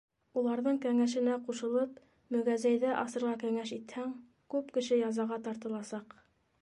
Уларҙың 0.41 0.77
кәңәшенә 0.85 1.35
ҡушылып, 1.49 1.99
мөгәзәйҙе 2.37 2.95
асырға 3.03 3.35
кәңәш 3.47 3.75
итһәң, 3.77 4.17
күп 4.55 4.75
кеше 4.79 4.99
язаға 5.03 5.43
тартыласаҡ. 5.51 6.19